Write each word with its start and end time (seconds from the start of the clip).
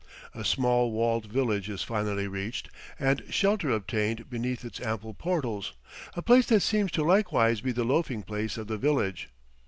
A 0.33 0.43
small 0.43 0.91
walled 0.91 1.27
village 1.27 1.69
is 1.69 1.83
finally 1.83 2.27
reached 2.27 2.71
and 2.97 3.23
shelter 3.29 3.69
obtained 3.69 4.31
beneath 4.31 4.65
its 4.65 4.81
ample 4.81 5.13
portals, 5.13 5.73
a 6.15 6.23
place 6.23 6.47
that 6.47 6.61
seems 6.61 6.89
to 6.93 7.03
likewise 7.03 7.61
be 7.61 7.71
the 7.71 7.83
loafing 7.85 8.23
place 8.23 8.57
of 8.57 8.65
the 8.65 8.79
village. 8.79 9.29